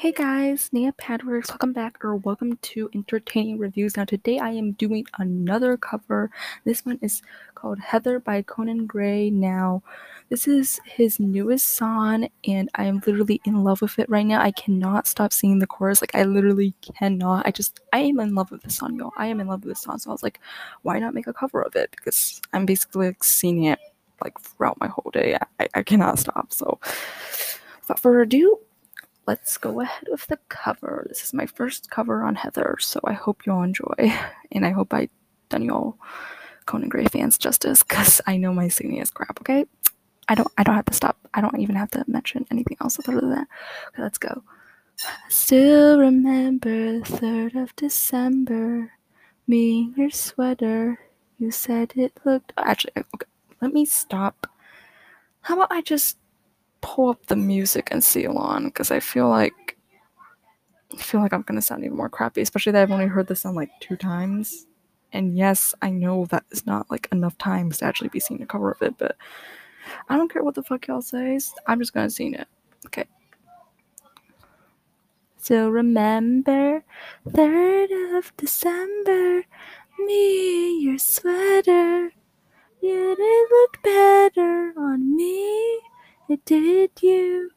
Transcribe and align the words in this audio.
Hey 0.00 0.12
guys, 0.12 0.70
Nya 0.72 0.96
Padworks, 0.96 1.50
welcome 1.50 1.74
back 1.74 2.02
or 2.02 2.16
welcome 2.16 2.56
to 2.62 2.88
Entertaining 2.94 3.58
Reviews. 3.58 3.98
Now 3.98 4.06
today 4.06 4.38
I 4.38 4.48
am 4.48 4.72
doing 4.72 5.04
another 5.18 5.76
cover. 5.76 6.30
This 6.64 6.86
one 6.86 6.98
is 7.02 7.20
called 7.54 7.78
Heather 7.78 8.18
by 8.18 8.40
Conan 8.40 8.86
Gray. 8.86 9.28
Now 9.28 9.82
this 10.30 10.48
is 10.48 10.80
his 10.86 11.20
newest 11.20 11.74
song 11.76 12.30
and 12.48 12.70
I 12.76 12.84
am 12.84 13.02
literally 13.06 13.42
in 13.44 13.62
love 13.62 13.82
with 13.82 13.98
it 13.98 14.08
right 14.08 14.24
now. 14.24 14.40
I 14.40 14.52
cannot 14.52 15.06
stop 15.06 15.34
singing 15.34 15.58
the 15.58 15.66
chorus. 15.66 16.00
Like 16.00 16.14
I 16.14 16.22
literally 16.24 16.72
cannot. 16.80 17.46
I 17.46 17.50
just 17.50 17.80
I 17.92 17.98
am 17.98 18.20
in 18.20 18.34
love 18.34 18.50
with 18.50 18.62
this 18.62 18.76
song, 18.78 18.98
y'all. 18.98 19.12
I 19.18 19.26
am 19.26 19.38
in 19.38 19.48
love 19.48 19.66
with 19.66 19.74
this 19.74 19.82
song. 19.82 19.98
So 19.98 20.08
I 20.08 20.14
was 20.14 20.22
like, 20.22 20.40
why 20.80 20.98
not 20.98 21.12
make 21.12 21.26
a 21.26 21.34
cover 21.34 21.60
of 21.60 21.76
it? 21.76 21.90
Because 21.90 22.40
I'm 22.54 22.64
basically 22.64 23.08
like 23.08 23.22
singing 23.22 23.64
it 23.64 23.78
like 24.24 24.40
throughout 24.40 24.80
my 24.80 24.88
whole 24.88 25.10
day. 25.12 25.36
I, 25.58 25.68
I 25.74 25.82
cannot 25.82 26.18
stop. 26.18 26.54
So 26.54 26.80
without 27.82 28.00
further 28.00 28.22
ado, 28.22 28.60
let's 29.30 29.56
go 29.58 29.80
ahead 29.80 30.08
with 30.10 30.26
the 30.26 30.40
cover. 30.48 31.06
This 31.08 31.22
is 31.22 31.32
my 31.32 31.46
first 31.46 31.88
cover 31.88 32.24
on 32.24 32.34
Heather, 32.34 32.76
so 32.80 32.98
I 33.04 33.12
hope 33.12 33.46
y'all 33.46 33.62
enjoy. 33.62 33.94
And 34.52 34.66
I 34.66 34.70
hope 34.70 34.92
I 34.92 35.08
done 35.48 35.62
y'all 35.62 35.96
Conan 36.66 36.88
Gray 36.88 37.04
fans 37.04 37.38
justice, 37.38 37.84
because 37.84 38.20
I 38.26 38.36
know 38.36 38.52
my 38.52 38.66
singing 38.66 38.98
is 38.98 39.12
crap, 39.12 39.40
okay? 39.40 39.66
I 40.26 40.34
don't 40.34 40.50
I 40.58 40.64
don't 40.64 40.74
have 40.74 40.86
to 40.86 40.94
stop. 40.94 41.16
I 41.32 41.40
don't 41.40 41.60
even 41.60 41.76
have 41.76 41.92
to 41.92 42.04
mention 42.08 42.44
anything 42.50 42.76
else 42.80 42.98
other 42.98 43.20
than 43.20 43.30
that. 43.30 43.46
Okay, 43.88 44.02
let's 44.02 44.18
go. 44.18 44.42
Still 45.28 46.00
remember 46.00 47.00
third 47.02 47.54
of 47.54 47.76
December. 47.76 48.92
Me 49.46 49.82
in 49.82 49.94
your 49.96 50.10
sweater. 50.10 50.98
You 51.38 51.52
said 51.52 51.92
it 51.94 52.18
looked 52.24 52.52
actually 52.56 52.98
okay. 52.98 53.30
Let 53.62 53.72
me 53.72 53.84
stop. 53.84 54.50
How 55.42 55.54
about 55.54 55.70
I 55.70 55.82
just 55.82 56.18
pull 56.80 57.10
up 57.10 57.26
the 57.26 57.36
music 57.36 57.88
and 57.90 58.02
see 58.02 58.24
along 58.24 58.66
because 58.66 58.90
I 58.90 59.00
feel 59.00 59.28
like 59.28 59.76
I 60.92 60.96
feel 60.96 61.20
like 61.20 61.32
I'm 61.32 61.42
gonna 61.42 61.62
sound 61.62 61.84
even 61.84 61.96
more 61.96 62.08
crappy, 62.08 62.40
especially 62.40 62.72
that 62.72 62.82
I've 62.82 62.90
only 62.90 63.06
heard 63.06 63.26
this 63.28 63.42
song 63.42 63.54
like 63.54 63.70
two 63.80 63.96
times. 63.96 64.66
And 65.12 65.36
yes, 65.36 65.74
I 65.82 65.90
know 65.90 66.26
that 66.26 66.44
is 66.50 66.66
not 66.66 66.90
like 66.90 67.08
enough 67.12 67.36
times 67.38 67.78
to 67.78 67.84
actually 67.84 68.08
be 68.08 68.20
seeing 68.20 68.42
a 68.42 68.46
cover 68.46 68.70
of 68.70 68.82
it, 68.82 68.96
but 68.98 69.16
I 70.08 70.16
don't 70.16 70.32
care 70.32 70.42
what 70.42 70.54
the 70.54 70.62
fuck 70.62 70.86
y'all 70.86 71.02
say. 71.02 71.38
I'm 71.66 71.78
just 71.78 71.92
gonna 71.92 72.10
sing 72.10 72.34
it. 72.34 72.48
Okay. 72.86 73.04
So 75.38 75.68
remember, 75.70 76.84
third 77.28 77.90
of 78.16 78.32
December, 78.36 79.44
me 79.98 80.80
your 80.80 80.98
sweater. 80.98 81.69
Did 86.44 86.90
you? 87.00 87.50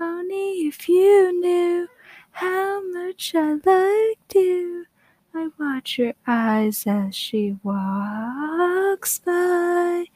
Only 0.00 0.66
if 0.66 0.88
you 0.88 1.32
knew 1.40 1.88
how 2.32 2.82
much 2.92 3.34
I 3.34 3.52
liked 3.52 4.34
you. 4.34 4.86
I 5.34 5.48
watch 5.58 5.98
your 5.98 6.14
eyes 6.26 6.86
as 6.86 7.14
she 7.14 7.56
walks 7.62 9.18
by. 9.18 10.06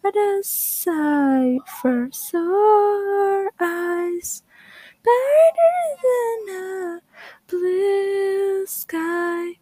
What 0.00 0.16
a 0.16 0.40
sight 0.42 1.60
for 1.80 2.08
sore 2.12 3.50
eyes, 3.60 4.42
brighter 5.02 5.96
than 6.02 6.48
a 6.56 7.00
blue 7.46 8.66
sky. 8.66 9.58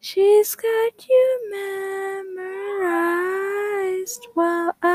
She's 0.00 0.54
got 0.54 1.08
you 1.08 1.50
memorized 2.80 4.26
while 4.34 4.76
I 4.82 4.89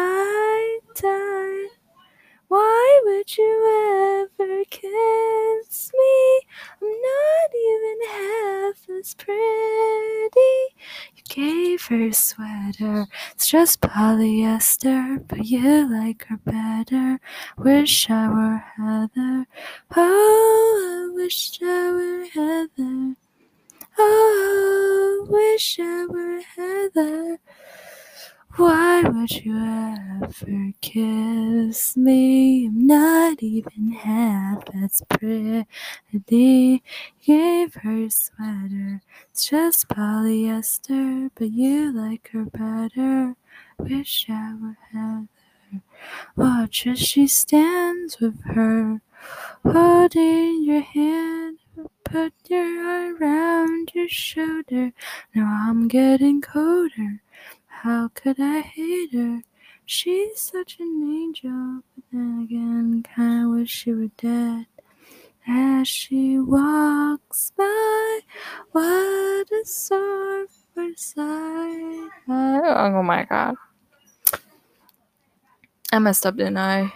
half 9.05 9.17
pretty. 9.17 9.35
You 11.15 11.23
gave 11.29 11.81
her 11.87 12.07
a 12.07 12.13
sweater, 12.13 13.07
it's 13.33 13.47
just 13.47 13.81
polyester, 13.81 15.23
but 15.27 15.45
you 15.45 15.91
like 15.91 16.25
her 16.25 16.37
better. 16.37 17.19
Wish 17.57 18.09
I 18.09 18.27
were 18.29 18.63
Heather. 18.77 19.45
Oh, 19.95 21.09
I 21.11 21.15
wish 21.15 21.59
I 21.61 21.91
were 21.91 22.25
Heather. 22.33 23.15
Oh, 23.97 25.25
I 25.27 25.31
wish 25.31 25.79
I 25.79 26.05
were 26.05 26.41
Heather. 26.55 27.39
Why 28.57 29.01
would 29.03 29.31
you 29.43 29.57
ever 29.57 30.71
kiss 30.79 31.97
me? 31.97 32.67
I'm 32.67 32.87
not 32.87 33.43
even 33.43 33.91
half 33.91 34.63
as 34.73 35.01
pretty. 35.09 36.81
Gave 37.25 37.73
her 37.75 38.09
sweater, 38.09 39.01
it's 39.29 39.49
just 39.49 39.89
polyester, 39.89 41.29
but 41.35 41.51
you 41.51 41.91
like 41.91 42.29
her 42.31 42.45
better. 42.45 43.35
Wish 43.77 44.27
I 44.29 44.55
were 44.61 44.77
Heather. 44.91 45.81
Watch 46.37 46.87
as 46.87 46.99
she 46.99 47.27
stands 47.27 48.19
with 48.21 48.41
her, 48.45 49.01
holding 49.63 50.63
your 50.63 50.81
hand. 50.81 51.59
Put 52.05 52.33
your 52.47 52.87
arm 52.87 53.21
around 53.21 53.91
your 53.93 54.07
shoulder. 54.07 54.93
Now 55.33 55.67
I'm 55.67 55.89
getting 55.89 56.39
colder. 56.39 57.21
How 57.83 58.07
could 58.15 58.39
I 58.39 58.61
hate 58.61 59.13
her? 59.13 59.41
She's 59.85 60.39
such 60.39 60.77
an 60.79 61.03
angel, 61.03 61.81
but 61.93 62.03
then 62.11 62.41
again, 62.43 63.03
kinda 63.15 63.49
wish 63.49 63.69
she 63.69 63.93
were 63.93 64.09
dead. 64.17 64.65
As 65.47 65.87
she 65.87 66.39
walks 66.39 67.51
by, 67.55 68.19
what 68.71 69.51
a 69.51 69.65
sorrowful 69.65 70.91
sight. 70.95 72.09
Oh, 72.27 72.63
oh 72.65 73.03
my 73.03 73.25
god. 73.25 73.55
I 75.91 75.99
messed 75.99 76.25
up, 76.25 76.37
didn't 76.37 76.57
I? 76.57 76.91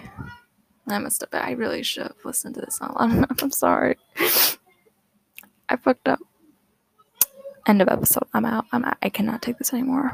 I 0.87 0.97
messed 0.97 1.21
up. 1.21 1.29
I 1.33 1.51
really 1.51 1.83
should 1.83 2.03
have 2.03 2.25
listened 2.25 2.55
to 2.55 2.61
this 2.61 2.77
song. 2.77 2.95
I'm, 2.97 3.25
I'm 3.41 3.51
sorry. 3.51 3.97
I 5.69 5.75
fucked 5.75 6.07
up. 6.07 6.19
End 7.67 7.83
of 7.83 7.89
episode. 7.89 8.23
I'm 8.33 8.45
out. 8.45 8.65
I'm 8.71 8.83
out. 8.83 8.97
I 9.03 9.09
cannot 9.09 9.43
take 9.43 9.59
this 9.59 9.73
anymore. 9.73 10.07